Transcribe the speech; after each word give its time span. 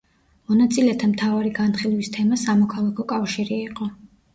მონაწილეთა 0.51 1.11
მთავარი 1.11 1.53
განხილვის 1.61 2.13
თემა 2.19 2.43
სამოქალაქო 2.49 3.11
კავშირი 3.17 3.65
იყო. 3.73 3.97